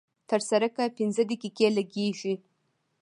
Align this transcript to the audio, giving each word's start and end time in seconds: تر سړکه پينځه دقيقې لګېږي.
تر 0.29 0.39
سړکه 0.49 0.83
پينځه 0.97 1.23
دقيقې 1.31 1.67
لګېږي. 1.77 2.33